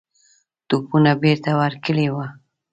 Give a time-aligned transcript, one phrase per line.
[0.67, 2.25] توپونه بیرته ورکړي وه.